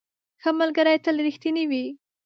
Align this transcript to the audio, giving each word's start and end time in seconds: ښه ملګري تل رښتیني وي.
ښه 0.41 0.51
ملګري 0.59 0.95
تل 1.05 1.15
رښتیني 1.27 1.63
وي. 1.69 1.85